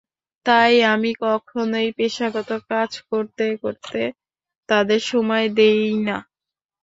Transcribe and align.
তাই 0.45 0.73
আমি 0.93 1.11
কখনোই 1.23 1.89
পেশাগত 1.97 2.49
কাজ 2.69 2.91
করতে 3.09 3.45
করতে 3.63 4.01
তাদের 4.69 5.01
সময় 5.11 5.47
দিই 5.57 5.81
না। 6.07 6.17